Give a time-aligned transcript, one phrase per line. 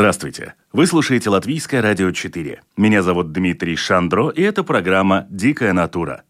[0.00, 0.54] Здравствуйте!
[0.72, 2.62] Вы слушаете Латвийское радио 4.
[2.78, 6.22] Меня зовут Дмитрий Шандро, и это программа «Дикая натура».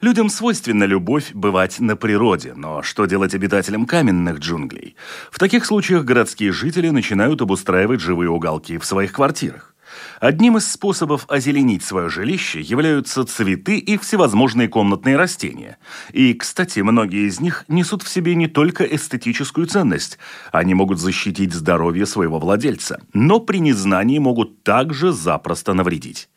[0.00, 4.96] Людям свойственна любовь бывать на природе, но что делать обитателям каменных джунглей?
[5.30, 9.74] В таких случаях городские жители начинают обустраивать живые уголки в своих квартирах.
[10.20, 15.78] Одним из способов озеленить свое жилище являются цветы и всевозможные комнатные растения.
[16.12, 20.18] И, кстати, многие из них несут в себе не только эстетическую ценность.
[20.52, 26.28] Они могут защитить здоровье своего владельца, но при незнании могут также запросто навредить.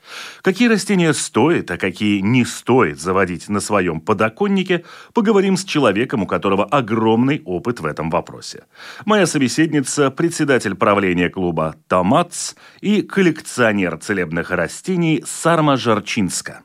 [0.42, 6.28] Какие растения стоит, а какие не стоит заводить на своем подоконнике, поговорим с человеком, у
[6.28, 8.66] которого огромный опыт в этом вопросе.
[9.06, 16.62] Моя собеседница– председатель правления клуба «Томатс» и коллекционер целебных растений Сарма Жарчинска.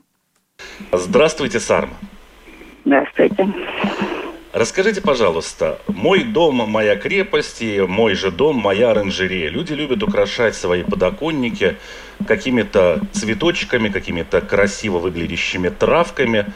[0.91, 1.93] Здравствуйте, Сарма.
[2.85, 3.53] Здравствуйте.
[4.51, 9.49] Расскажите, пожалуйста, мой дом– моя крепость, и мой же дом– моя оранжерея.
[9.49, 11.77] Люди любят украшать свои подоконники
[12.27, 16.47] какими-то цветочками, какими-то красиво выглядящими травками.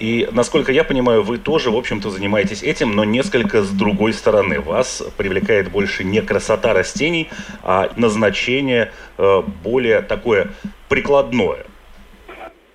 [0.00, 4.60] И, насколько я понимаю, вы тоже, в общем-то, занимаетесь этим, но несколько с другой стороны.
[4.60, 7.28] Вас привлекает больше не красота растений,
[7.62, 10.48] а назначение э, более такое
[10.88, 11.64] прикладное.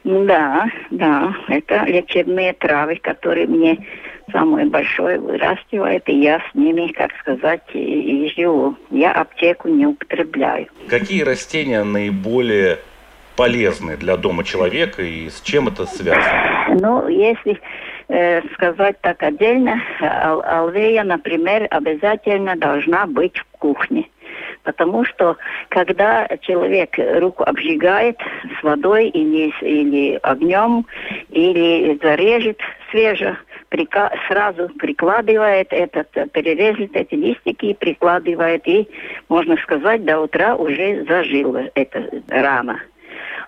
[0.06, 3.86] Да, да, это лечебные травы, которые мне
[4.36, 7.80] самое большое выращивает, и я с ними, как сказать, и,
[8.26, 8.76] и живу.
[8.92, 10.68] Я аптеку не употребляю.
[10.90, 12.80] Какие растения наиболее
[13.38, 16.78] полезны для дома человека и с чем это связано?
[16.82, 17.60] Ну, если
[18.10, 24.10] э, сказать так отдельно, ал алвея, например, обязательно должна быть в кухне.
[24.64, 25.38] Потому что
[25.70, 28.18] когда человек руку обжигает
[28.60, 30.86] с водой или, или огнем,
[31.30, 32.60] или зарежет
[32.90, 33.38] свеже,
[33.76, 38.88] прика сразу прикладывает этот, перережет эти листики и прикладывает, и,
[39.28, 42.80] можно сказать, до утра уже зажила эта рана.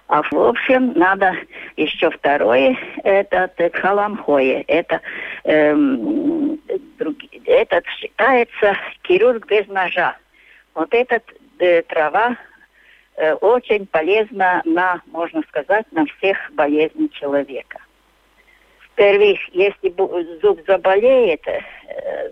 [0.07, 1.33] А в общем, надо
[1.77, 4.65] еще второе, это халамхое.
[4.67, 4.99] Это,
[5.45, 6.59] эм,
[6.99, 7.15] друг,
[7.45, 10.17] этот считается хирург без ножа.
[10.75, 11.21] Вот эта
[11.59, 12.35] э, трава
[13.15, 17.79] э, очень полезна на, можно сказать, на всех болезней человека.
[18.97, 19.93] Во-первых, если
[20.41, 21.61] зуб заболеет, э,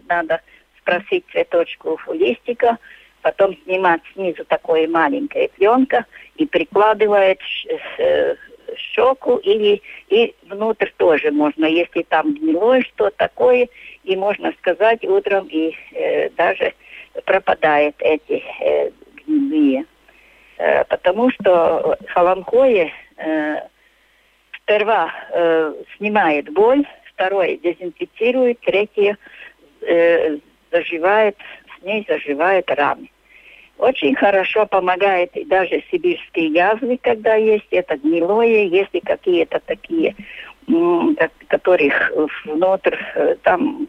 [0.10, 0.42] надо
[0.80, 2.80] спросить цветочку листика,
[3.22, 6.06] потом снимать снизу такое маленькое пленка
[6.38, 7.40] и прикладывает
[8.00, 8.36] э,
[8.78, 13.70] щеку или и внутрь тоже можно, если там гнилое что такое,
[14.04, 16.74] и можно сказать утром и э, даже
[17.26, 18.44] пропадает эти
[19.28, 19.86] гнилые.
[20.90, 23.58] Потому что холонкое э,
[24.66, 29.18] сперва э, снимает боль, второе дезинфицирует, третье
[29.82, 30.38] э,
[30.72, 31.38] заживает,
[31.78, 33.10] с ней заживает раны.
[33.78, 40.16] Очень хорошо помогает даже сибирские язвы, когда есть это гнилое, если какие-то такие,
[41.48, 42.12] которых
[42.46, 43.88] внутрь, э, там,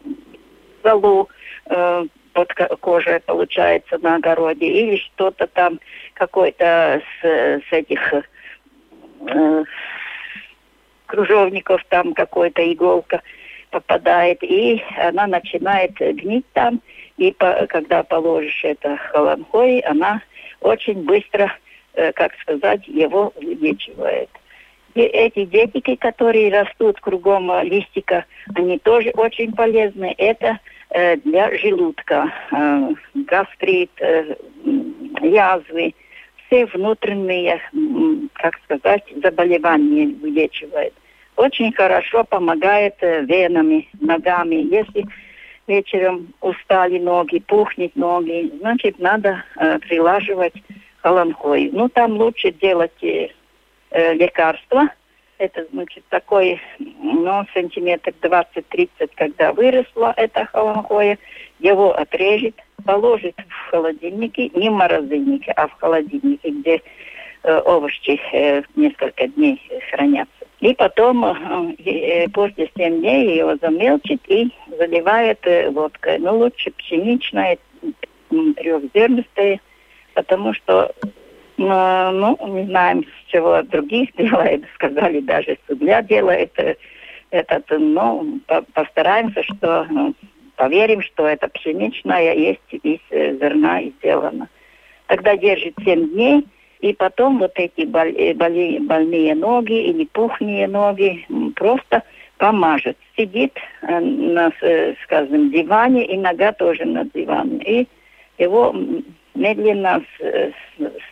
[0.83, 1.27] залу
[1.65, 5.79] э, под кожей получается на огороде, или что-то там,
[6.13, 9.63] какой-то с, с этих э,
[11.07, 13.21] кружовников там какой-то иголка
[13.71, 16.81] попадает, и она начинает гнить там,
[17.17, 20.21] и по, когда положишь это холонхой, она
[20.61, 21.51] очень быстро,
[21.93, 24.29] э, как сказать, его вылечивает.
[24.97, 28.25] И эти детики, которые растут кругом листика,
[28.55, 30.15] они тоже очень полезны.
[30.17, 34.35] Это э, для желудка, э, гастрит, э,
[35.21, 35.93] язвы,
[36.47, 37.61] все внутренние,
[38.33, 40.93] как сказать, заболевания вылечивает.
[41.35, 44.55] Очень хорошо помогает э, венами, ногами.
[44.55, 45.05] Если
[45.67, 50.55] вечером устали ноги, пухнет ноги, значит, надо э, прилаживать
[50.97, 51.69] холонхой.
[51.71, 53.29] Ну, там лучше делать э,
[53.91, 54.89] э лекарства.
[55.37, 61.19] Это, значит, такой, ну, сантиметр 20-30, когда выросла эта холонхоя,
[61.59, 62.55] его отрежет,
[62.85, 66.81] положит в холодильнике, не в морозильнике, а в холодильнике, где
[67.43, 70.31] э, овощи э, несколько дней хранятся.
[70.59, 76.19] И потом э, э после 7 дней его замелчит и заливает э, водкой.
[76.19, 77.57] Ну, лучше пшеничная,
[78.29, 79.59] трехзернистая,
[80.13, 80.93] потому что,
[81.57, 86.53] ну, не знаем, с чего других делает, сказали, даже судья делает
[87.29, 88.39] этот, ну,
[88.73, 89.87] постараемся, что
[90.57, 94.49] поверим, что это пшеничная есть из зерна сделано.
[95.07, 96.45] Тогда держит 7 дней,
[96.79, 101.25] и потом вот эти боли, больные ноги или пухние ноги
[101.55, 102.03] просто
[102.37, 102.97] помажет.
[103.15, 107.57] Сидит э, на, э, скажем, диване, и нога тоже на диване.
[107.63, 107.87] И
[108.37, 108.75] его
[109.33, 110.53] медленно с, с,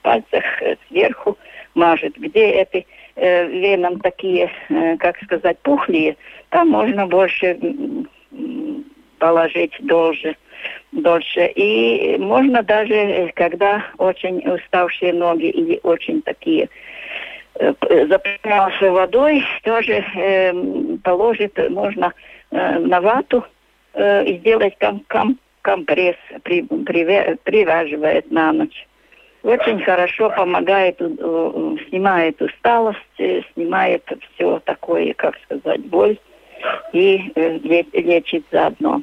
[0.03, 0.44] пальцев
[0.88, 1.38] сверху
[1.74, 2.15] мажет.
[2.18, 6.15] Где эти э, веном такие, э, как сказать, пухлые,
[6.50, 7.57] там можно больше
[9.17, 10.35] положить дольше.
[10.91, 11.47] дольше.
[11.56, 16.69] И можно даже, когда очень уставшие ноги или очень такие
[17.57, 17.73] Э,
[18.07, 20.53] заполнялся водой, тоже э,
[21.03, 22.13] положит, можно
[22.51, 23.45] э, на вату
[23.94, 28.85] э, сделать ком, ком, компресс, при, при, привязывает на ночь.
[29.44, 34.03] Очень хорошо помогает, э, снимает усталость, э, снимает
[34.33, 36.18] все такое, как сказать, боль
[36.94, 37.57] и э,
[37.94, 39.02] лечит заодно.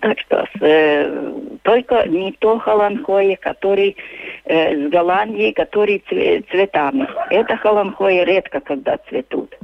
[0.00, 3.96] Так что э, только не то холанхое, который
[4.44, 6.02] э, с Голландии, который
[6.50, 7.08] цветами.
[7.30, 9.56] Это холанхое редко когда цветут.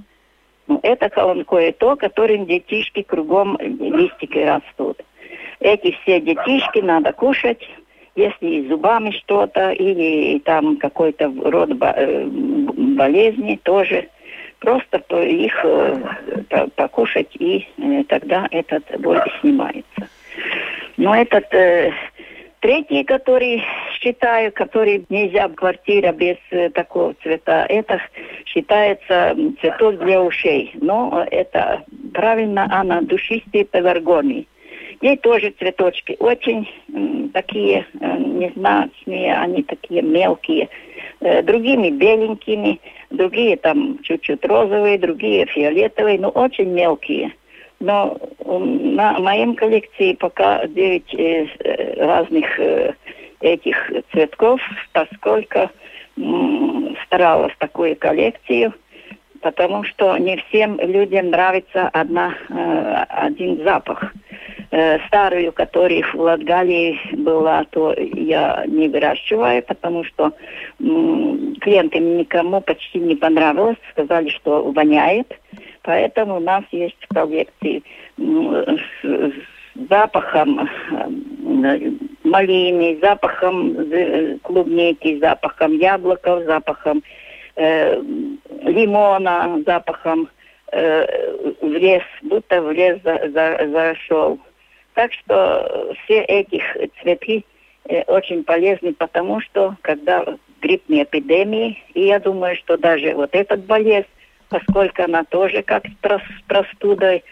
[0.67, 5.03] Но это холанхое то, которым детишки кругом листики растут.
[5.59, 7.69] Эти все детишки надо кушать,
[8.15, 14.09] если зубами что-то или там какой-то род э, болезни тоже
[14.59, 15.97] просто их э,
[16.75, 20.09] покушать и э, тогда этот боль снимается.
[20.97, 21.93] Но этот э,
[22.61, 23.63] третий, который
[24.01, 28.01] считаю, который нельзя в квартире без э, такого цвета, это
[28.47, 30.73] считается цветок для ушей.
[30.75, 31.83] Но это
[32.13, 34.47] правильно, она душистый пеларгоний.
[35.01, 40.69] Ей тоже цветочки очень э, такие э, незначные, они такие мелкие,
[41.21, 42.81] э, другими беленькими,
[43.11, 47.33] другие там чуть-чуть розовые, другие фиолетовые, но очень мелкие.
[47.81, 51.47] Но на моем коллекции пока 9 э,
[51.97, 52.95] разных э,
[53.41, 54.61] этих цветков,
[54.93, 55.71] поскольку
[57.07, 58.75] старалась такую коллекцию,
[59.41, 64.13] потому что не всем людям нравится одна, э, один запах.
[65.09, 70.33] Старую, которая в Латгалии была, то я не выращиваю, потому что
[70.79, 75.37] клиентам никому почти не понравилось, сказали, что воняет.
[75.83, 77.83] Поэтому у нас есть в коллекции
[78.17, 81.93] с запахом э,
[82.25, 83.77] малины, запахом
[84.43, 87.03] клубники, запахом яблоков, запахом
[87.57, 88.01] э,
[88.63, 90.29] лимона, запахом
[90.73, 91.07] э,
[91.61, 94.39] в лес, будто в лес за, за, зашел.
[94.95, 96.63] Так что все этих
[97.01, 97.45] цветы
[97.89, 100.25] э, очень полезны, потому что когда
[100.61, 104.07] гриппные эпидемии, и я думаю, что даже вот этот болезнь
[104.51, 107.25] поскольку она тоже как с простудой.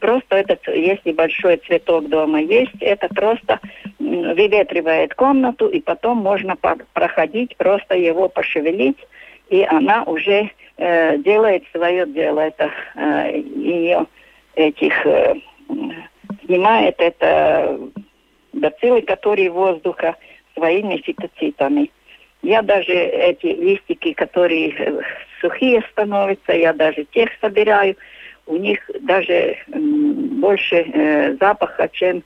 [0.00, 3.58] Просто этот, если большой цветок дома есть, это просто
[3.98, 6.56] выветривает комнату, и потом можно
[6.92, 8.98] проходить, просто его пошевелить,
[9.48, 12.40] и она уже э, делает свое дело.
[12.40, 14.06] Это э, ее
[14.54, 15.34] этих э,
[16.46, 17.78] снимает это
[18.52, 20.16] бациллы, которые воздуха
[20.54, 21.90] своими фитоцитами.
[22.42, 25.00] Я даже эти листики, которые э,
[25.40, 27.96] сухие становятся, я даже тех собираю.
[28.46, 32.22] У них даже больше э, запаха, чем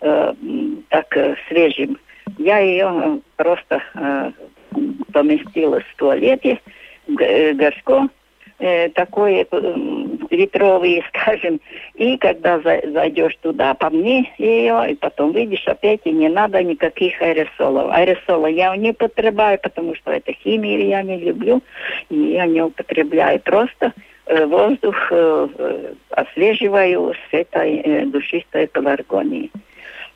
[0.00, 0.34] э,
[0.88, 1.98] так э, свежим.
[2.38, 4.32] Я ее э, просто э,
[5.12, 6.60] поместила в туалете,
[7.08, 8.08] горшко,
[8.60, 9.74] э, такое э,
[10.30, 11.60] литровые, скажем,
[11.94, 16.62] и когда за, зайдешь туда, по мне ее, и потом видишь опять, и не надо
[16.62, 17.90] никаких аэросолов.
[17.92, 21.62] Аэросолы я не употребляю, потому что это химия, я не люблю,
[22.08, 23.40] и я не употребляю.
[23.40, 23.92] Просто
[24.26, 29.50] э, воздух э, э освеживаю с этой э, душистой пеларгонией.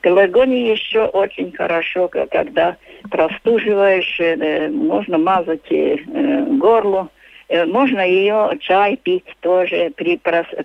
[0.04, 2.76] Пеларгония еще очень хорошо, когда
[3.10, 5.96] простуживаешь, э, можно мазать э,
[6.58, 7.08] горло,
[7.48, 10.18] Э, можно ее чай пить тоже при,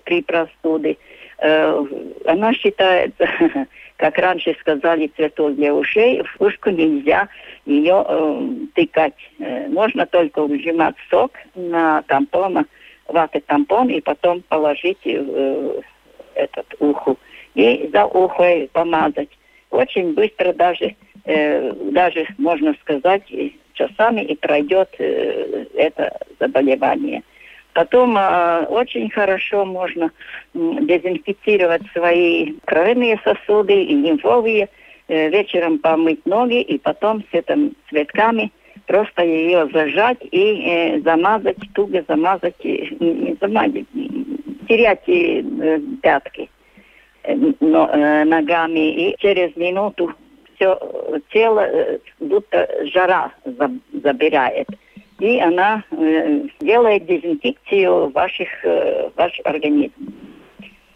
[0.03, 0.97] при простуде.
[1.39, 1.85] Э,
[2.25, 3.27] она считается,
[3.97, 6.23] как раньше сказали, цветок для ушей.
[6.23, 7.27] В ушку нельзя
[7.65, 9.13] ее э, тыкать.
[9.69, 12.65] Можно только выжимать сок на тампон,
[13.07, 15.83] ваты тампон и потом положить в
[16.35, 17.17] этот уху.
[17.55, 19.29] И за ухой помазать.
[19.71, 23.23] Очень быстро даже, даже можно сказать,
[23.79, 27.23] часами и пройдет э, это заболевание.
[27.73, 34.67] Потом э, очень хорошо можно э, дезинфицировать свои кровяные сосуды и лимфовые
[35.07, 38.51] э, вечером помыть ноги и потом с этими цветками
[38.87, 43.85] просто ее зажать и э, замазать, туго замазать, не замазать,
[44.67, 46.47] терять э, пятки э,
[47.59, 49.09] но, э, ногами.
[49.09, 50.13] И через минуту
[50.55, 50.77] все
[51.31, 53.31] тело э, будто жара
[53.93, 54.67] забирает.
[55.19, 58.49] И она э, делает дезинфекцию ваших,
[59.15, 59.93] ваш организм.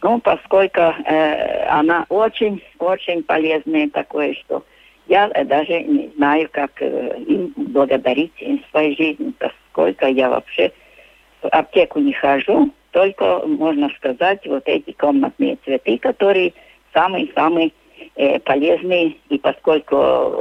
[0.03, 4.63] Ну, поскольку э, она очень-очень полезная такое, что
[5.07, 10.73] я даже не знаю, как э, им благодарить в своей жизни, поскольку я вообще
[11.41, 16.53] в аптеку не хожу, только, можно сказать, вот эти комнатные цветы, которые
[16.93, 17.71] самые-самые
[18.15, 19.95] э, полезные, и поскольку,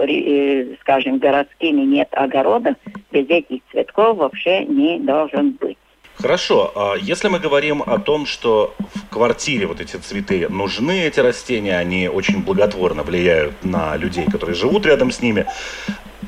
[0.06, 2.76] э, скажем, городскими нет огорода,
[3.10, 5.78] без этих цветков вообще не должен быть.
[6.18, 11.20] Хорошо, а если мы говорим о том, что в квартире вот эти цветы нужны, эти
[11.20, 15.46] растения, они очень благотворно влияют на людей, которые живут рядом с ними,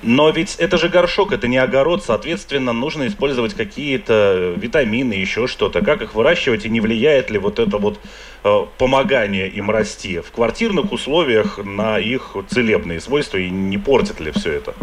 [0.04, 5.82] но ведь это же горшок, это не огород, соответственно, нужно использовать какие-то витамины, еще что-то.
[5.82, 7.99] Как их выращивать и не влияет ли вот это вот
[8.44, 14.30] э, помогание им расти в квартирных условиях на их целебные свойства и не портит ли
[14.32, 14.75] все это?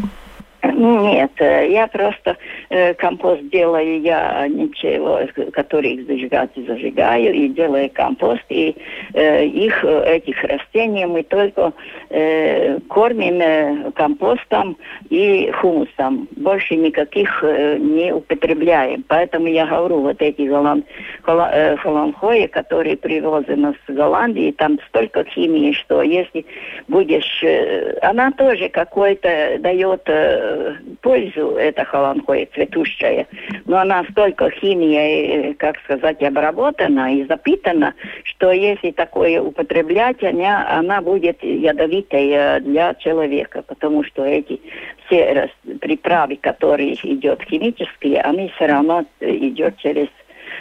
[0.81, 2.37] Нет, э, я просто
[2.69, 5.19] э, компост делаю, я ничего,
[5.53, 8.75] который их зажигать зажигаю, и делаю компост, и
[9.13, 11.71] э, их, э, этих растений мы только
[12.09, 14.75] э, кормим э, компостом
[15.11, 16.27] и хумусом.
[16.31, 19.03] Больше никаких э, не употребляем.
[19.07, 20.83] Поэтому я говорю, вот эти голланд,
[21.27, 26.43] э, холландхои, которые привозены с Голландии, там столько химии, что если
[26.87, 27.43] будешь...
[27.43, 30.01] Э, она тоже какой-то дает...
[30.07, 30.70] Э,
[31.01, 33.27] пользу эта холанхоя цветущая,
[33.65, 41.01] но она столько химией, как сказать, обработана и запитана, что если такое употреблять, она, она
[41.01, 44.61] будет ядовитой для человека, потому что эти
[45.05, 45.49] все
[45.79, 50.07] приправы, которые идут химические, они все равно идут через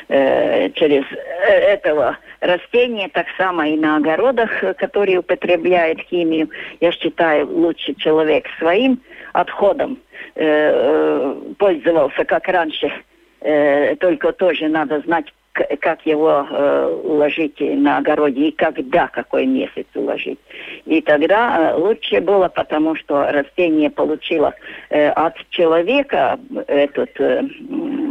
[0.08, 6.48] э, через э, этого растения, так само и на огородах, которые употребляют химию.
[6.80, 9.00] Я считаю, лучше человек своим
[9.32, 9.98] отходом
[10.34, 12.92] э, э, пользовался, как раньше.
[13.40, 15.32] Э, только тоже надо знать,
[15.80, 20.38] как его э, уложить на огороде и когда, какой месяц уложить.
[20.86, 24.54] И тогда э, лучше было, потому что растение получило
[24.90, 27.42] э, от человека этот, э,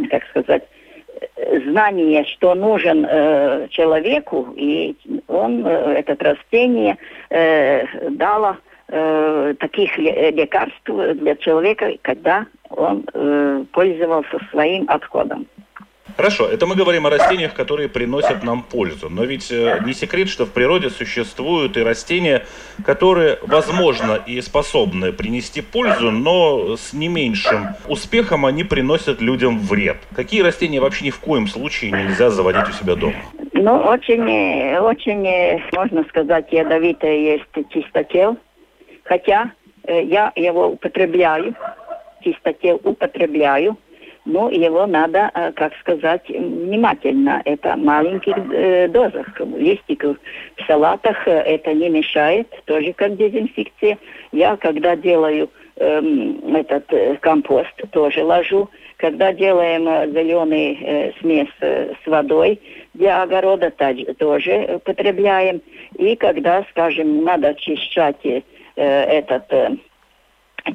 [0.10, 0.64] как сказать,
[1.66, 4.96] знание, что нужен э, человеку, и
[5.28, 6.98] он, э, это растение,
[7.30, 8.58] э, дало
[8.90, 15.48] э, таких лекарств для человека, когда он э, пользовался своим отходом.
[16.16, 19.10] Хорошо, это мы говорим о растениях, которые приносят нам пользу.
[19.10, 22.46] Но ведь э, не секрет, что в природе существуют и растения,
[22.86, 29.98] которые, возможно, и способны принести пользу, но с не меньшим успехом они приносят людям вред.
[30.14, 33.16] Какие растения вообще ни в коем случае нельзя заводить у себя дома?
[33.54, 38.38] Ну, очень, очень, можно сказать, ядовитое есть чистотел.
[39.10, 39.52] Хотя
[39.86, 41.56] э, я его употребляю,
[42.22, 43.76] чистотел употребляю,
[44.26, 47.42] но его надо, э, как сказать, внимательно.
[47.46, 49.28] Это в маленьких э, дозах.
[49.58, 50.18] Листиков
[50.58, 53.98] в салатах э, это не мешает, тоже как дезинфекция.
[54.32, 56.02] Я, когда делаю э,
[56.54, 58.70] этот э, компост, тоже ложу.
[58.98, 62.62] Когда делаем э, зеленый э, смесь э, с водой
[62.94, 63.74] для огорода,
[64.20, 65.64] тоже употребляем.
[65.98, 68.24] И когда, скажем, надо очищать
[68.80, 69.52] э, этот...
[69.54, 69.78] Э,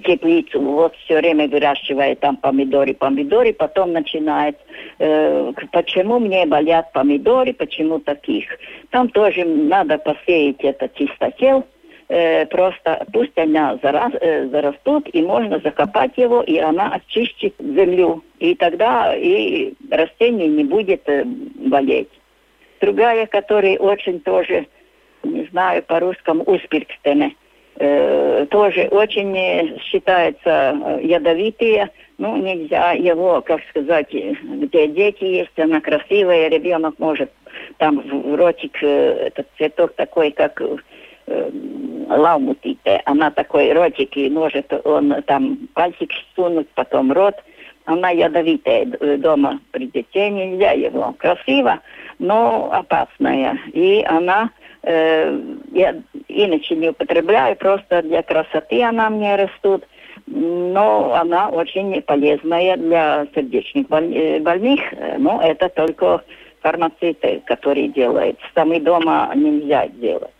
[0.04, 4.56] теплицу, вот все время выращивает там помидоры, помидоры, потом начинает,
[4.98, 8.46] э, почему мне болят помидоры, почему таких.
[8.90, 11.64] Там тоже надо посеять это чистотел,
[12.08, 18.22] э, просто пусть они зараз, э, зарастут, и можно закопать его, и она очистит землю.
[18.38, 22.10] И тогда и растение не будет э, болеть.
[22.80, 24.66] Другая, которая очень тоже,
[25.22, 27.34] не знаю по-русскому, успиркстене,
[27.76, 31.90] э, тоже очень считается э, ядовитые.
[32.18, 37.30] Ну, нельзя его, как сказать, где дети есть, она красивая, ребенок может
[37.78, 41.50] там в ротик, э, этот цветок такой, как э,
[42.08, 47.34] лаумутите, она такой ротик, и может он там пальчик сунуть, потом рот.
[47.86, 48.86] Она ядовитая
[49.18, 51.14] дома при детей нельзя его.
[51.18, 51.80] Красиво,
[52.18, 53.58] но опасная.
[53.74, 55.96] И она Э, я
[56.28, 59.84] иначе не употребляю, просто для красоты она мне растут.
[60.26, 64.80] Но она очень полезная для сердечных э, больных,
[65.18, 66.22] но это только
[66.60, 68.38] фармацевты, которые делают.
[68.54, 70.30] Сами дома нельзя делать.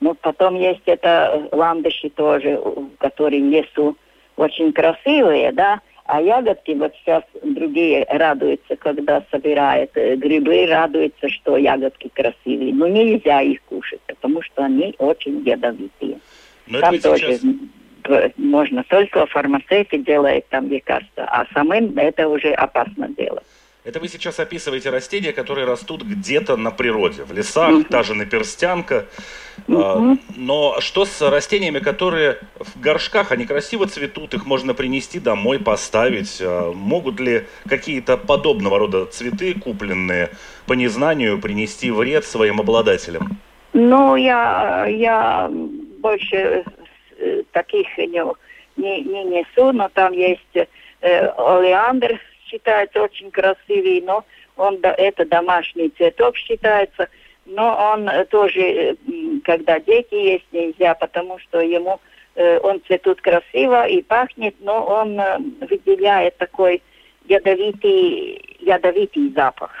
[0.00, 2.60] Ну, потом есть это ландыши тоже,
[2.98, 3.96] которые в лесу
[4.36, 11.56] очень красивые, да, а ягодки вот сейчас другие радуются, когда собирают э, грибы, радуются, что
[11.56, 12.72] ягодки красивые.
[12.72, 16.18] Но нельзя их кушать, потому что они очень ядовитые.
[16.68, 18.32] Но там тоже сейчас...
[18.36, 23.44] можно только фармацевты делают там лекарства, а самым это уже опасно делать.
[23.86, 27.88] Это вы сейчас описываете растения, которые растут где-то на природе, в лесах, mm-hmm.
[27.88, 29.06] та же наперстянка.
[29.68, 30.18] Mm-hmm.
[30.34, 36.42] Но что с растениями, которые в горшках, они красиво цветут, их можно принести домой, поставить?
[36.42, 40.30] А могут ли какие-то подобного рода цветы, купленные
[40.66, 43.38] по незнанию, принести вред своим обладателям?
[43.72, 46.64] Ну, я, я больше
[47.18, 48.24] э, таких не,
[48.76, 50.66] не, не несу, но там есть э,
[51.38, 52.20] олеандр,
[52.56, 54.24] считается очень красивый, но
[54.56, 57.08] он, это домашний цветок считается,
[57.44, 58.94] но он э, тоже, э,
[59.44, 62.00] когда дети есть, нельзя, потому что ему
[62.34, 65.20] э, он цветут красиво и пахнет, но он
[65.60, 66.82] выделяет такой
[67.28, 69.72] ядовитый, ядовитый запах.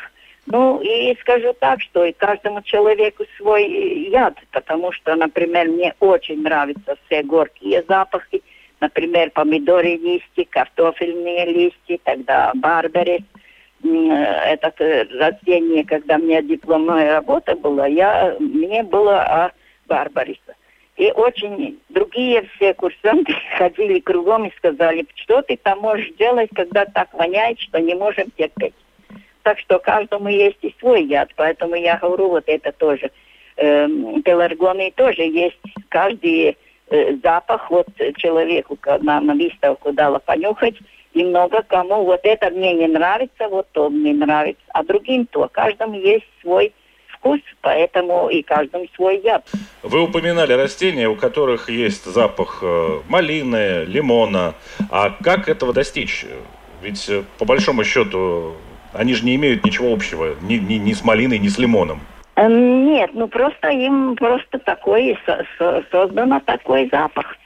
[0.48, 3.64] Ну, и скажу так, что и каждому человеку свой
[4.10, 8.42] яд, потому что, например, мне очень нравятся все горькие запахи,
[8.80, 13.22] например, помидоры листья, картофельные листья, тогда барбарис.
[13.82, 19.52] Это э, растение, когда у меня дипломная работа была, я, мне было о
[19.86, 20.56] барбариса.
[20.96, 26.86] И очень другие все курсанты ходили кругом и сказали, что ты там можешь делать, когда
[26.86, 28.74] так воняет, что не можем терпеть.
[29.42, 33.10] Так что каждому есть и свой яд, поэтому я говорю, вот это тоже.
[33.56, 35.60] Эм, пеларгоны тоже есть.
[35.88, 36.56] Каждый
[36.88, 40.76] Э, запах вот человеку на, на выставку дала понюхать,
[41.14, 45.48] и много кому вот это мне не нравится, вот то мне нравится, а другим то.
[45.52, 46.72] Каждому есть свой
[47.08, 49.44] вкус, поэтому и каждому свой яд.
[49.82, 54.54] Вы упоминали растения, у которых есть запах э, малины, лимона.
[54.88, 56.24] А как этого достичь?
[56.82, 58.54] Ведь э, по большому счету
[58.92, 62.00] они же не имеют ничего общего ни, ни, ни с малиной, ни с лимоном.
[62.36, 65.18] Эм, нет, ну просто им просто такой
[65.90, 67.36] создано такой запах.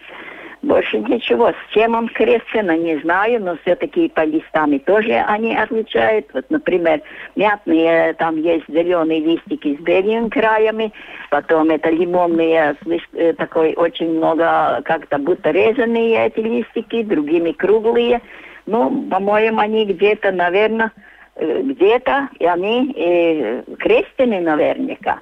[0.63, 1.53] Больше ничего.
[1.53, 6.27] С чем он крестено, не знаю, но все-таки по листами тоже они отличают.
[6.35, 7.01] Вот, например,
[7.35, 10.93] мятные, там есть зеленые листики с белыми краями,
[11.31, 12.77] потом это лимонные,
[13.15, 18.21] э, такой очень много, как-то будто резанные эти листики, другими круглые.
[18.67, 21.10] Ну, по-моему, они где-то, наверное, Э,
[21.41, 25.21] где-то, и они э, крестины наверняка.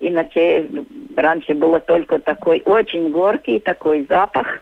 [0.00, 0.68] Иначе
[1.16, 4.60] раньше было только такой очень горький такой запах.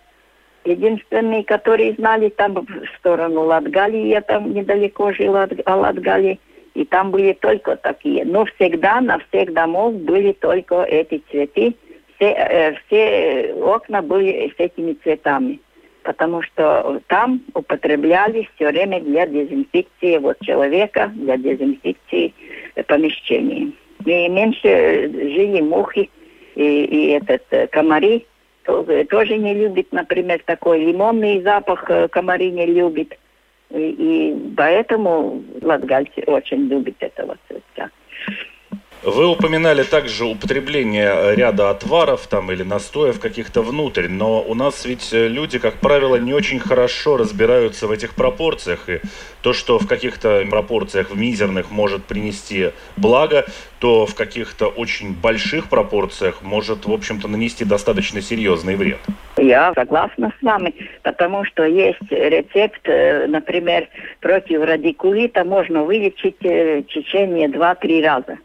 [0.64, 6.40] Единственный, который знали там в сторону Латгалии, я там недалеко жила от Латгалии,
[6.74, 8.24] и там были только такие.
[8.24, 11.74] Но всегда на всех домов были только эти цветы.
[12.16, 15.60] Все, э, все окна были с этими цветами
[16.04, 22.32] потому что там употреблялись все время для дезинфекции вот человека, для дезинфекции
[22.86, 23.76] помещений.
[24.04, 26.10] И меньше жили мухи
[26.54, 28.26] и, и этот э, комари
[28.64, 33.18] тоже не любит, например, такой лимонный запах э, комари не любит.
[33.70, 37.90] И, и поэтому латгальцы очень любят этого цветка.
[39.04, 45.10] Вы упоминали также употребление ряда отваров там или настоев каких-то внутрь, но у нас ведь
[45.12, 49.00] люди, как правило, не очень хорошо разбираются в этих пропорциях, и
[49.42, 53.44] то, что в каких-то пропорциях, в мизерных, может принести благо,
[53.78, 59.00] то в каких-то очень больших пропорциях может, в общем-то, нанести достаточно серьезный вред.
[59.36, 63.88] Я согласна с вами, потому что есть рецепт, э, например,
[64.20, 68.38] против радикулита можно вылечить э, в течение 2-3 раза.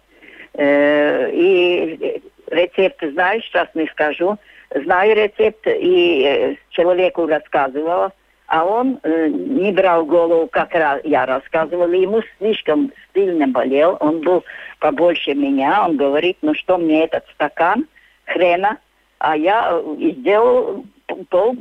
[0.53, 4.37] Э, и рецепт знаю, сейчас не скажу.
[4.73, 8.11] Знаю рецепт и э, человеку рассказывала,
[8.47, 11.91] а он э, не брал голову, как я рассказывала.
[11.91, 14.43] Ему слишком сильно болел, он был
[14.79, 15.85] побольше меня.
[15.85, 17.87] Он говорит, ну что мне этот стакан
[18.25, 18.77] хрена,
[19.19, 20.85] а я сделал
[21.29, 21.55] пол,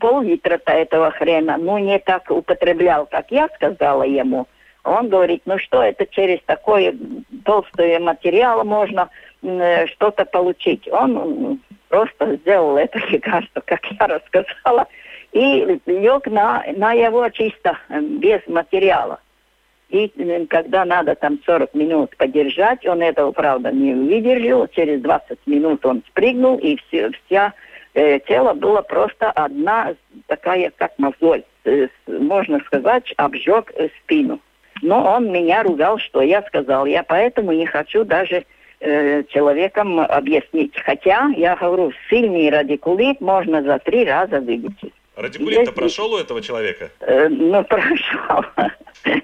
[0.00, 1.56] пол-литра этого хрена.
[1.58, 4.46] Ну, не так употреблял, как я сказала ему.
[4.84, 6.98] Он говорит, ну что это через такой
[7.44, 9.08] толстый материал можно
[9.42, 10.88] э, что-то получить.
[10.90, 14.86] Он просто сделал это лекарство, как я рассказала,
[15.32, 19.20] и лег на, на его чисто, э, без материала.
[19.92, 24.66] И э, когда надо там 40 минут подержать, он этого, правда, не выдержал.
[24.68, 27.52] Через 20 минут он спрыгнул, и все, вся
[27.94, 29.94] э, тело было просто одна
[30.26, 31.44] такая, как мозоль.
[31.64, 33.70] Э, можно сказать, обжег
[34.02, 34.40] спину.
[34.82, 36.86] Но он меня ругал, что я сказал.
[36.86, 38.44] Я поэтому не хочу даже
[38.80, 40.76] э, человеком объяснить.
[40.76, 44.92] Хотя, я говорю, сильный радикулит можно за три раза вылечить.
[45.14, 46.90] Радикулит-то прошел у этого человека?
[47.00, 48.44] Э, ну, прошел.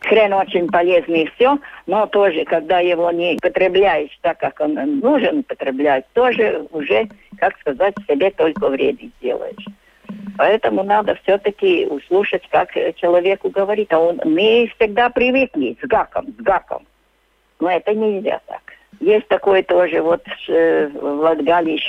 [0.00, 5.38] Хрен очень полезный и все, но тоже, когда его не потребляешь так, как он нужен
[5.38, 7.08] употреблять, тоже уже,
[7.38, 9.64] как сказать, себе только вред делаешь.
[10.36, 13.92] Поэтому надо все-таки услышать, как человеку говорит.
[13.92, 16.86] А он, мы всегда привыкли с гаком, с гаком.
[17.60, 18.62] Но это нельзя так.
[19.00, 21.80] Есть такой тоже вот э, в Латгалии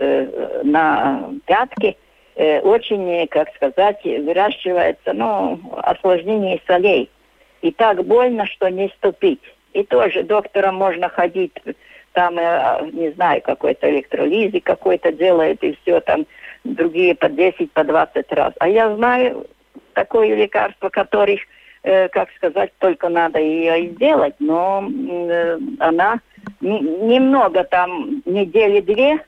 [0.00, 1.96] э, на пятке.
[2.36, 7.10] Э, очень, как сказать, выращивается, ну, осложнение солей.
[7.62, 9.42] И так больно, что не ступить.
[9.72, 11.52] И тоже доктором можно ходить,
[12.12, 16.26] там, э, не знаю, какой-то электролизи какой-то делает, и все там
[16.64, 18.52] другие по 10, по 20 раз.
[18.58, 19.46] А я знаю
[19.94, 21.40] такое лекарство, которых,
[21.82, 26.20] э, как сказать, только надо ее сделать, но э, она
[26.60, 29.24] немного там, недели две,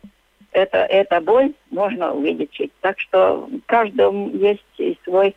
[0.52, 2.72] это, эта боль можно увеличить.
[2.80, 4.64] Так что каждому есть
[5.04, 5.36] свой...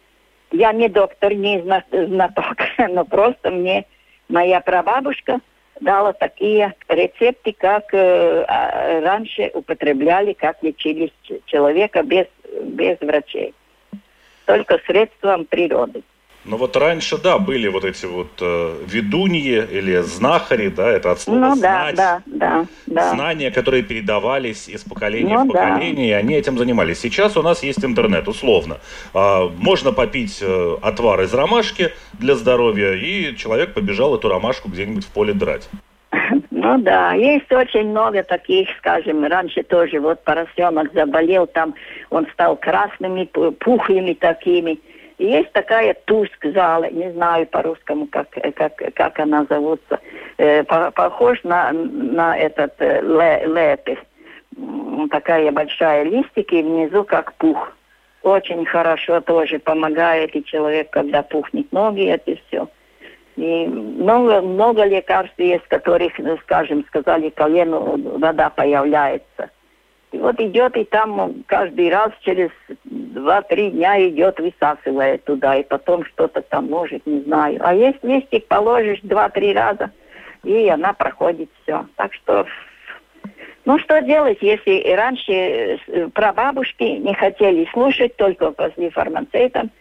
[0.52, 2.58] Я не доктор, не знаток,
[2.90, 3.86] но просто мне
[4.28, 5.40] моя прабабушка–
[5.84, 11.12] дала такие рецепты, как э, а, раньше употребляли, как лечили
[11.46, 12.26] человека без,
[12.62, 13.54] без врачей.
[14.46, 16.04] Только средством природы.
[16.46, 21.22] Ну вот раньше, да, были вот эти вот э, ведуньи или знахари, да, это от
[21.22, 21.96] слова ну, знать.
[21.96, 26.20] Да, да, да, Знания, которые передавались из поколения ну, в поколение, да.
[26.20, 27.00] и они этим занимались.
[27.00, 28.80] Сейчас у нас есть интернет, условно.
[29.14, 35.06] А, можно попить э, отвар из ромашки для здоровья, и человек побежал эту ромашку где-нибудь
[35.06, 35.70] в поле драть.
[36.52, 41.74] Ну да, есть очень много таких, скажем, раньше тоже вот поросенок заболел, там
[42.10, 43.26] он стал красными,
[43.60, 44.80] пухлыми такими.
[45.18, 50.00] Есть такая туск зала, не знаю по-русскому, как, как, как она зовутся.
[50.38, 54.00] Э, похож на, на этот э, лепес.
[55.10, 57.74] Такая большая листики, и внизу как пух.
[58.22, 62.68] Очень хорошо тоже помогает и человек, когда пухнет ноги, это все.
[63.36, 69.50] И много, много лекарств есть, которых, ну, скажем, сказали, колену вода появляется.
[70.12, 72.52] И вот идет и там каждый раз через
[73.14, 77.60] два-три дня идет, высасывает туда, и потом что-то там может, не знаю.
[77.62, 79.92] А есть листик, положишь два-три раза,
[80.44, 81.86] и она проходит все.
[81.96, 82.46] Так что,
[83.66, 89.72] ну что делать, если и раньше э, прабабушки не хотели слушать, только после фармацевтам,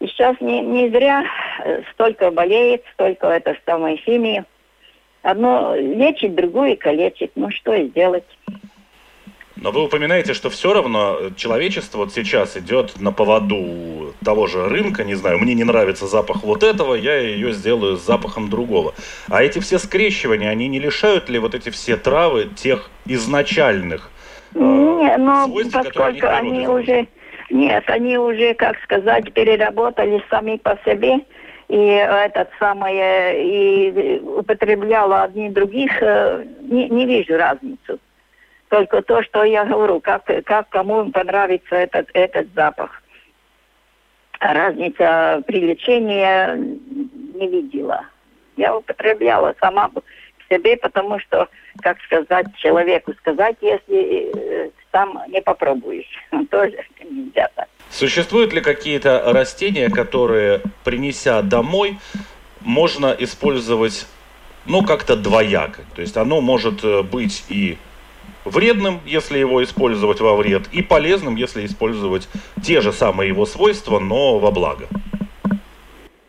[0.00, 1.24] и сейчас не, не зря
[1.64, 4.44] э, столько болеет, столько это самой химии.
[5.22, 7.32] Одно лечит, другое калечит.
[7.34, 8.24] Ну что сделать?
[9.60, 15.04] Но вы упоминаете, что все равно человечество вот сейчас идет на поводу того же рынка,
[15.04, 18.94] не знаю, мне не нравится запах вот этого, я ее сделаю с запахом другого.
[19.28, 24.10] А эти все скрещивания, они не лишают ли вот эти все травы тех изначальных
[24.54, 27.08] э, не, но свойств, поскольку они, они уже,
[27.50, 31.18] нет, они уже, как сказать, переработали сами по себе,
[31.68, 37.98] и этот самое, и употребляла одни других, э, не, не вижу разницу.
[38.68, 43.02] Только то, что я говорю, как, как кому понравится этот, этот запах.
[44.40, 46.56] Разница при лечении
[47.38, 48.04] не видела.
[48.56, 49.90] Я употребляла сама
[50.50, 51.48] себе, потому что,
[51.82, 56.06] как сказать человеку, сказать, если э, сам не попробуешь,
[56.50, 56.76] тоже
[57.10, 57.68] нельзя так.
[57.90, 61.98] Существуют ли какие-то растения, которые, принеся домой,
[62.60, 64.06] можно использовать,
[64.66, 65.82] ну, как-то двояко?
[65.94, 67.78] То есть оно может э, быть и
[68.48, 72.28] вредным, если его использовать во вред, и полезным, если использовать
[72.62, 74.86] те же самые его свойства, но во благо?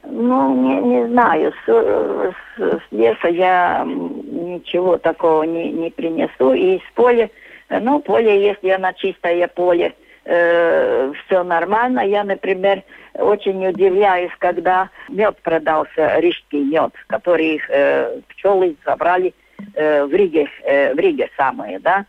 [0.04, 1.54] Ну, не, не знаю.
[1.66, 6.54] С, с, с леса я ничего такого не, не принесу.
[6.54, 7.30] И из поля,
[7.70, 9.94] ну, поле, если оно чистое поле,
[10.26, 12.02] э, все нормально.
[12.02, 19.34] Я, например, очень удивляюсь, когда мед продался, рижский мед, который э, пчелы забрали
[19.76, 22.06] в Риге, э, в Риге самые, да.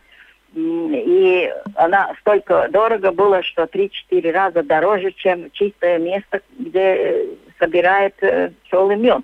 [0.53, 7.25] И она столько дорого было, что 3-4 раза дороже, чем чистое место, где э,
[7.57, 9.21] собирает э, пчелы мед.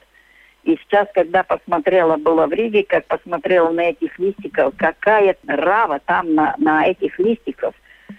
[0.64, 6.34] И сейчас, когда посмотрела, было в Риге, как посмотрела на этих листиков, какая рава там
[6.34, 7.76] на, на этих листиков.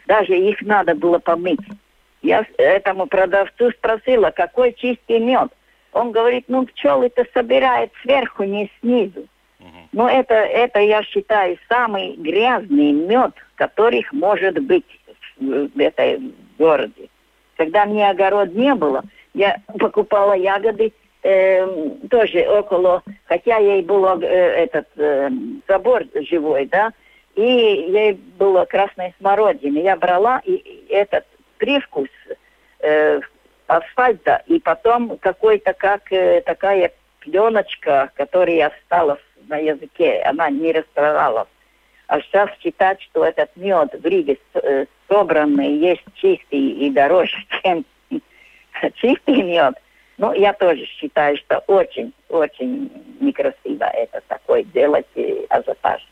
[0.07, 1.61] Даже их надо было помыть.
[2.21, 5.51] Я этому продавцу спросила, какой чистый мед.
[5.93, 9.27] Он говорит, ну пчелы-то собирают сверху, не снизу.
[9.93, 14.85] Но это, это, я считаю, самый грязный мед, которых может быть
[15.41, 16.21] в этой
[16.59, 17.09] городе.
[17.57, 19.03] Когда мне огород не было,
[19.35, 20.93] я покупала ягоды
[21.23, 21.67] э,
[22.11, 25.31] тоже около, хотя ей был э, этот э,
[25.67, 26.93] забор живой, да,
[27.35, 29.79] и ей было красной смородины.
[29.79, 31.25] Я брала и этот
[31.59, 32.09] привкус
[32.81, 33.21] э,
[33.67, 41.49] асфальта, и потом какой-то как э, такая пленочка, которая осталась на языке, она не расстаралась.
[42.07, 47.85] А сейчас считать, что этот мед в Риге э, собранный есть чистый и дороже, чем
[48.95, 49.75] чистый мед,
[50.17, 56.07] ну, я тоже считаю, что очень-очень некрасиво это такое делать э, ажиотаж.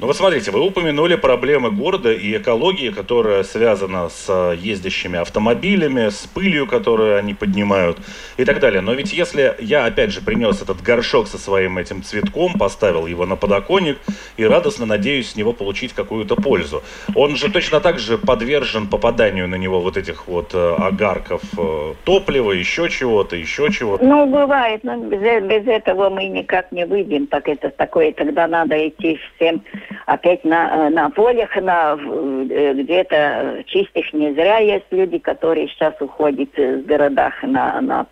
[0.00, 6.08] Ну вот смотрите, вы упомянули проблемы города и экологии, которая связана с э, ездящими автомобилями,
[6.08, 7.98] с пылью, которую они поднимают
[8.38, 8.80] и так далее.
[8.80, 13.26] Но ведь если я опять же принес этот горшок со своим этим цветком, поставил его
[13.26, 13.98] на подоконник
[14.38, 16.82] и радостно надеюсь с него получить какую-то пользу,
[17.14, 21.94] он же точно так же подвержен попаданию на него вот этих вот э, огарков э,
[22.04, 24.02] топлива, еще чего-то, еще чего-то.
[24.02, 28.88] Ну, бывает, но без, без этого мы никак не выйдем, так это такое, тогда надо
[28.88, 29.62] идти всем
[30.06, 35.94] опять на, э, на полях, на, э, где-то чистых не зря есть люди, которые сейчас
[36.00, 38.06] уходят в городах на, на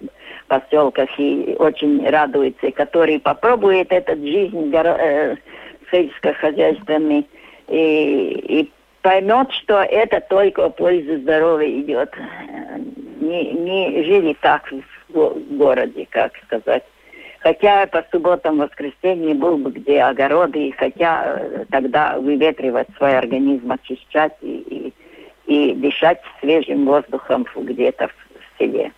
[0.49, 5.37] поселках и очень радуются, которые попробуют эту жизнь э,
[5.91, 7.27] сельскохозяйственный
[7.69, 12.15] и, и поймет, что это только пользу здоровья идет.
[13.21, 14.71] Не, не жили так
[15.09, 16.85] в городе, как сказать.
[17.41, 23.71] Хотя по субботам, воскресенье был бы где огороды, и хотя э, тогда выветривать свой организм,
[23.71, 24.93] очищать и,
[25.47, 28.93] и, и дышать свежим воздухом где-то в селе.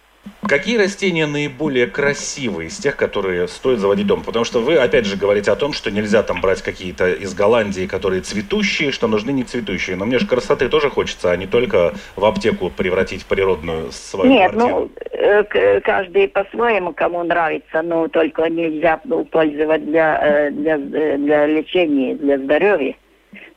[0.48, 4.22] Какие растения наиболее красивые из тех, которые стоит заводить дом?
[4.22, 7.86] Потому что вы, опять же, говорите о том, что нельзя там брать какие-то из Голландии,
[7.86, 9.96] которые цветущие, что нужны не цветущие.
[9.96, 14.30] Но мне же красоты тоже хочется, а не только в аптеку превратить в природную свою
[14.30, 14.78] Нет, квартиру.
[14.80, 18.98] ну, э, каждый по-своему, кому нравится, но только нельзя
[19.30, 22.94] пользовать для, э, для, э, для лечения, для здоровья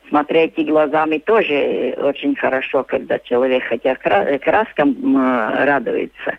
[0.09, 5.17] смотреть и глазами тоже очень хорошо, когда человек хотя краскам
[5.57, 6.37] радуется.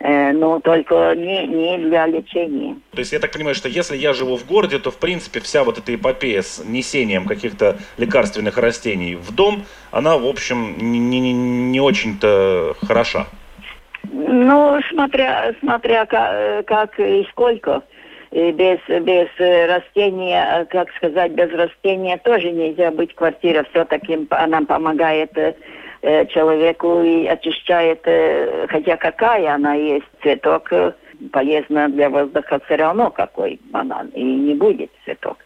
[0.00, 2.76] Э, но только не, не для лечения.
[2.92, 5.62] То есть я так понимаю, что если я живу в городе, то в принципе вся
[5.62, 11.32] вот эта эпопея с несением каких-то лекарственных растений в дом, она в общем не, не,
[11.32, 13.26] не очень-то хороша.
[14.10, 17.82] Ну, смотря, смотря как, как и сколько.
[18.30, 19.28] И без, без
[19.68, 23.66] растения, как сказать, без растения тоже нельзя быть квартира.
[23.70, 25.32] Все-таки она помогает
[26.02, 30.92] э, человеку и очищает, э, хотя какая она есть, цветок э,
[31.32, 35.38] полезна для воздуха все равно какой банан, и не будет цветок.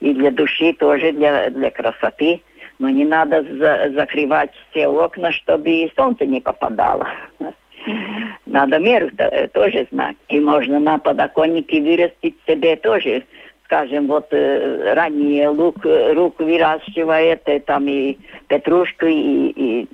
[0.00, 2.40] И для души тоже, для, для красоты.
[2.78, 7.08] Но не надо за, закрывать все окна, чтобы и солнце не попадало.
[8.46, 10.16] Надо меру -то, тоже знать.
[10.28, 13.24] И можно на подоконнике вырастить себе тоже
[13.68, 19.88] скажем, вот э, ранее лук, лук выращивает, э, там и петрушку, и, и,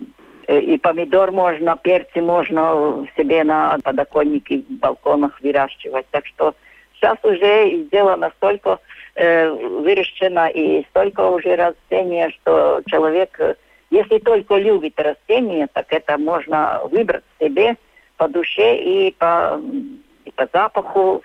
[0.46, 6.06] э, и помидор можно, перцы можно себе на подоконнике, балконах выращивать.
[6.12, 6.54] Так что
[6.94, 8.78] сейчас уже сделано столько
[9.16, 13.56] э, выращено и столько уже растения, что человек, э,
[13.90, 17.74] если только любит растения, так это можно выбрать себе
[18.18, 19.60] по душе и по,
[20.24, 21.24] и по запаху.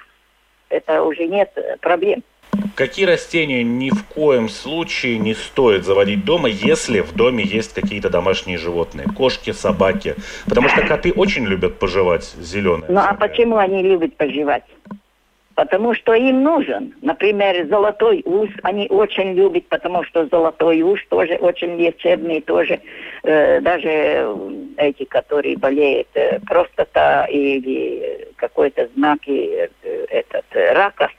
[0.70, 2.24] Это уже нет проблем.
[2.80, 8.10] Какие растения ни в коем случае не стоит заводить дома, если в доме есть какие-то
[8.10, 9.06] домашние животные?
[9.18, 10.16] Кошки, собаки.
[10.48, 12.90] Потому что коты очень любят пожевать зеленое.
[12.90, 14.64] Ну а почему они любят пожевать?
[15.56, 16.94] Потому что им нужен.
[17.02, 22.80] Например, золотой ус они очень любят, потому что золотой ус тоже очень лечебный, тоже
[23.24, 24.26] э, даже
[24.78, 29.68] эти, которые болеют э, простата или какой-то знак э,
[30.10, 31.19] этот, э, рака, э,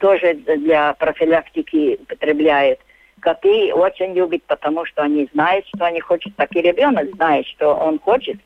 [0.00, 2.80] тоже для профилактики употребляет.
[3.20, 6.34] Коты очень любят, потому что они знают, что они хотят.
[6.36, 8.36] Так и ребенок знает, что он хочет,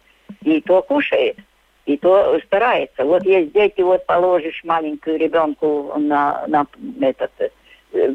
[0.43, 1.37] и то кушает,
[1.87, 3.05] и то старается.
[3.05, 6.67] Вот есть дети, вот положишь маленькую ребенку на, на
[7.01, 7.33] этот
[7.93, 8.15] э,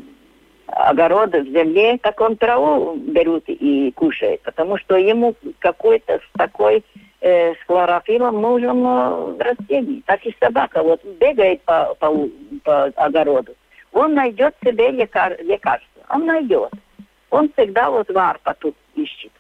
[0.68, 6.84] огород в земле, так он траву берут и кушает, потому что ему какой-то такой
[7.26, 10.04] э, с хлорофилом нужен э, растений.
[10.06, 12.30] Так и собака вот бегает по, по,
[12.64, 13.54] по огороду,
[13.92, 16.02] он найдет себе лекар, лекарство.
[16.10, 16.72] Он найдет.
[17.32, 19.32] Он всегда вот варпа тут ищет.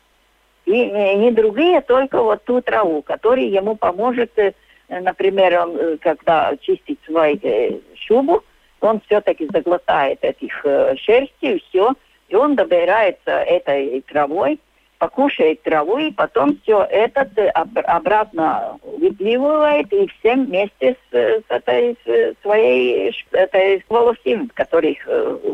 [0.65, 4.54] И не, не другие, только вот ту траву, которая ему поможет, э,
[4.89, 8.43] например, он, э, когда чистит свою э, шубу,
[8.82, 11.93] он все-таки заглотает этих э, шерсти и все,
[12.30, 14.60] и он добирается этой травой,
[15.06, 22.41] покушает траву, и потом все это обратно выпливает, и всем вместе с, с этой с
[22.41, 24.98] своей этой волосин, которых,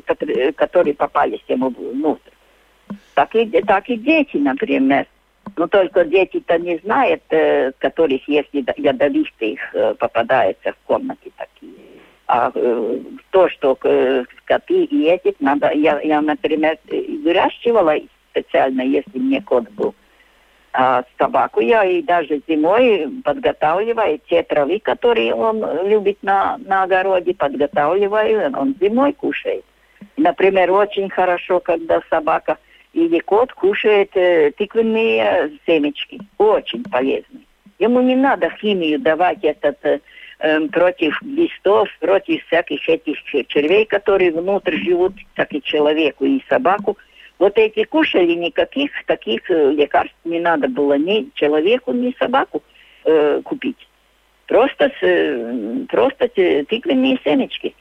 [0.05, 2.31] которые, которые попались ему внутрь.
[3.13, 5.05] Так и, так и дети, например.
[5.57, 11.73] Но только дети-то не знают, э, которых если ядовитых э, попадается в комнате такие.
[12.27, 12.99] А э,
[13.31, 16.77] то, что э, коты эти, надо, я, я, например,
[17.25, 17.95] выращивала
[18.31, 19.93] специально, если мне кот был.
[20.73, 27.33] А собаку я и даже зимой подготавливаю те травы, которые он любит на, на огороде,
[27.33, 29.65] подготавливаю, он зимой кушает.
[30.15, 32.57] Например, очень хорошо, когда собака
[32.93, 36.19] или кот кушает э, тыквенные семечки.
[36.37, 37.43] Очень полезные.
[37.79, 39.99] Ему не надо химию давать этот э,
[40.39, 43.17] эм, против листов, против всяких этих
[43.47, 46.97] червей, которые внутрь живут, так и человеку, и собаку.
[47.41, 52.61] Вот эти кушали, никаких таких э, лекарств не надо было ни человеку, ни собаку
[53.03, 53.87] э, купить.
[54.45, 57.73] Просто, с, просто тыквенные семечки.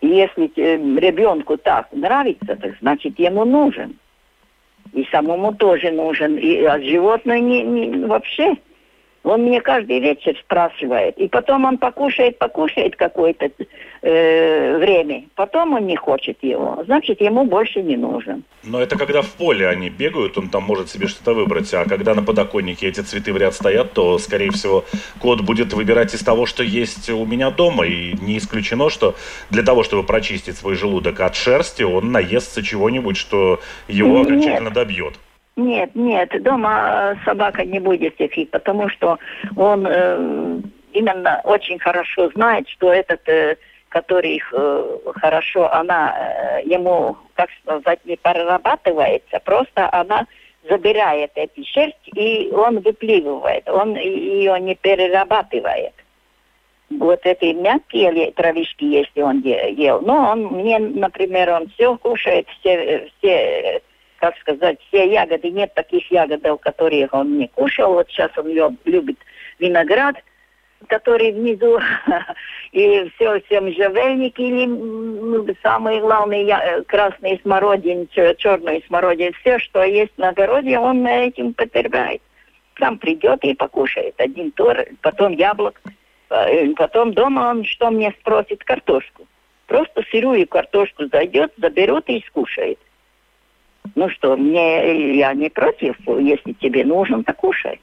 [0.00, 0.52] И если
[1.00, 3.98] ребенку так нравится, так значит ему нужен.
[4.92, 6.36] И самому тоже нужен.
[6.36, 8.58] И от животных не, не, вообще.
[9.28, 11.18] Он мне каждый вечер спрашивает.
[11.18, 13.50] И потом он покушает, покушает какое-то
[14.02, 15.24] э, время.
[15.34, 16.82] Потом он не хочет его.
[16.86, 18.44] Значит, ему больше не нужен.
[18.64, 21.72] Но это когда в поле они бегают, он там может себе что-то выбрать.
[21.74, 24.84] А когда на подоконнике эти цветы в ряд стоят, то, скорее всего,
[25.20, 27.86] кот будет выбирать из того, что есть у меня дома.
[27.86, 29.14] И не исключено, что
[29.50, 35.14] для того, чтобы прочистить свой желудок от шерсти, он наестся чего-нибудь, что его окончательно добьет.
[35.58, 39.18] Нет, нет, дома э, собака не будет сидеть, потому что
[39.56, 40.60] он э,
[40.92, 43.56] именно очень хорошо знает, что этот, э,
[43.88, 50.28] который их э, хорошо, она э, ему, как сказать, не перерабатывается, просто она
[50.70, 55.94] забирает эти шерсть, и он выпливает, он ее не перерабатывает.
[56.88, 60.00] Вот эти мягкие травишки, если он ел.
[60.02, 63.82] Но он мне, например, он все кушает, все, все
[64.18, 67.94] как сказать, все ягоды, нет таких ягод, которых он не кушал.
[67.94, 68.48] Вот сейчас он
[68.84, 69.16] любит
[69.58, 70.16] виноград,
[70.88, 71.78] который внизу,
[72.72, 80.30] и все, все можжевельники, или самые главные красные смородин, черные смородин, все, что есть на
[80.30, 82.22] огороде, он этим потребляет.
[82.78, 84.14] Сам придет и покушает.
[84.18, 85.80] Один тур, потом яблок,
[86.30, 88.62] э, потом дома он что мне спросит?
[88.62, 89.26] Картошку.
[89.66, 92.78] Просто сырую картошку зайдет, заберет и скушает.
[93.94, 97.80] Ну что, мне я не против, если тебе нужен, так кушай.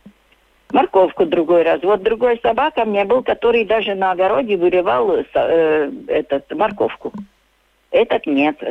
[0.71, 1.81] Морковку другой раз.
[1.83, 7.13] Вот другой собака мне был, который даже на огороде вырывал э, этот морковку.
[7.91, 8.61] Этот нет.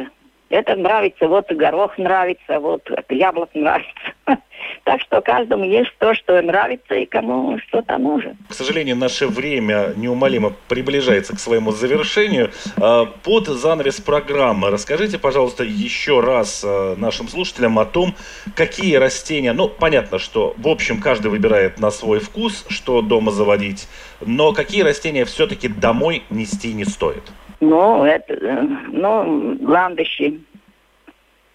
[0.51, 3.93] Это нравится, вот горох нравится, вот яблок нравится.
[4.85, 8.37] Так что каждому есть то, что нравится и кому что-то нужно.
[8.49, 12.51] К сожалению, наше время неумолимо приближается к своему завершению.
[12.77, 18.15] А, под занавес программы расскажите, пожалуйста, еще раз а, нашим слушателям о том,
[18.55, 23.89] какие растения, ну, понятно, что, в общем, каждый выбирает на свой вкус, что дома заводить,
[24.21, 27.23] но какие растения все-таки домой нести не стоит?
[27.69, 30.41] Ну, это, э, ну, ландыши,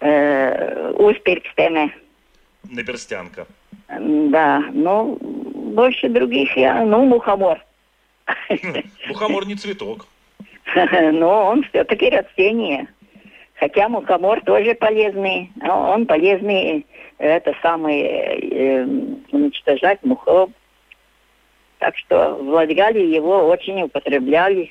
[0.00, 0.92] э.
[2.64, 3.46] Наперстянка.
[3.88, 7.58] Да, ну, больше других я, ну, мухомор.
[9.08, 10.06] Мухомор не цветок.
[10.74, 12.88] Но он все-таки растение.
[13.54, 15.50] Хотя мухомор тоже полезный.
[15.62, 16.86] Он полезный,
[17.18, 18.84] это самое, э,
[19.32, 20.50] уничтожать мухов.
[21.78, 24.70] Так что в Латгалии его очень употребляли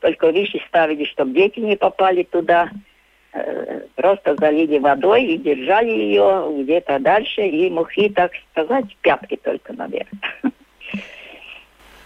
[0.00, 2.70] только вещи ставили, чтобы дети не попали туда.
[3.32, 9.72] Э, просто залили водой и держали ее где-то дальше, и мухи, так сказать, пятки только
[9.72, 10.08] наверх.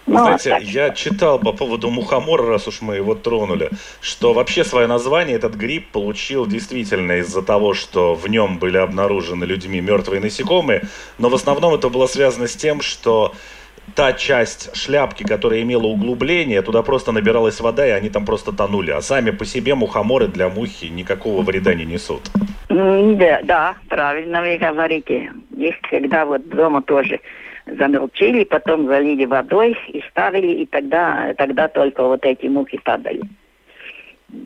[0.05, 0.63] Ну, знаете, так.
[0.65, 5.55] я читал по поводу мухомора, раз уж мы его тронули, что вообще свое название этот
[5.55, 10.83] гриб получил действительно из-за того, что в нем были обнаружены людьми мертвые насекомые,
[11.19, 13.33] но в основном это было связано с тем, что
[13.95, 18.91] та часть шляпки, которая имела углубление, туда просто набиралась вода, и они там просто тонули.
[18.91, 22.23] А сами по себе мухоморы для мухи никакого вреда не несут.
[22.69, 25.33] Да, да, правильно вы говорите.
[25.57, 27.21] Их когда вот дома тоже
[27.67, 33.23] замелчили, потом залили водой и ставили, и тогда, тогда только вот эти мухи падали.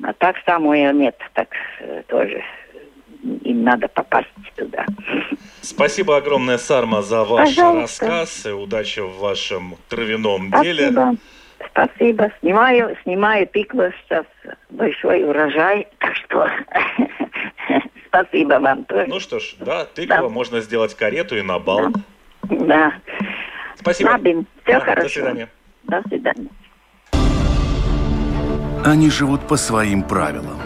[0.03, 1.49] А так самое нет, так
[1.81, 2.43] э, тоже
[3.45, 4.87] им надо попасть туда.
[5.61, 8.07] Спасибо огромное, Сарма, за ваш Пожалуйста.
[8.07, 10.65] рассказ и удачи в вашем травяном Спасибо.
[10.65, 11.17] деле.
[11.71, 12.33] Спасибо.
[12.41, 14.27] Снимаю, снимаю тыкву сейчас
[14.71, 16.49] большой урожай, так что
[18.09, 19.07] Спасибо вам тоже.
[19.09, 20.29] Ну что ж, да, тыква да.
[20.29, 21.91] можно сделать карету и на бал.
[22.43, 22.57] Да.
[22.65, 22.93] да.
[23.77, 24.09] Спасибо.
[24.09, 25.03] Лабин, все да, хорошо.
[25.03, 25.49] До свидания.
[25.85, 26.49] До свидания.
[28.85, 30.66] Они живут по своим правилам.